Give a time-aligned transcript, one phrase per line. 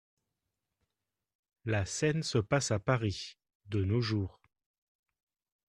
[1.63, 4.41] La scène se passe à Paris, de nos jours.